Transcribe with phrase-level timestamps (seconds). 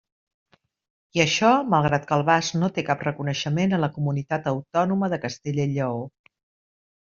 [1.17, 5.23] I això malgrat que el basc no té cap reconeixement en la comunitat autònoma de
[5.29, 6.05] Castella i Lleó.